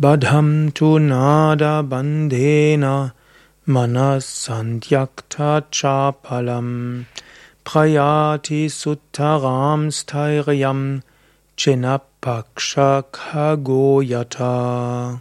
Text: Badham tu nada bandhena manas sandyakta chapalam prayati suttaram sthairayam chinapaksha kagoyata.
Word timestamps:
Badham 0.00 0.72
tu 0.72 0.98
nada 0.98 1.84
bandhena 1.86 3.12
manas 3.66 4.24
sandyakta 4.24 5.62
chapalam 5.70 7.04
prayati 7.66 8.64
suttaram 8.80 9.92
sthairayam 9.92 11.02
chinapaksha 11.54 13.04
kagoyata. 13.12 15.20